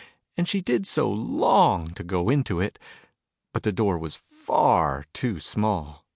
And 0.35 0.47
she 0.47 0.61
did 0.61 0.87
so 0.87 1.07
long 1.11 1.91
to 1.93 2.03
go 2.03 2.27
into 2.31 2.59
it! 2.59 2.79
But 3.53 3.61
the 3.61 3.71
door 3.71 3.99
was 3.99 4.15
far 4.15 5.05
too 5.13 5.39
small. 5.39 6.07